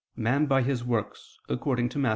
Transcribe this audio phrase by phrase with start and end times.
[0.15, 2.09] man by his works, according to Matt.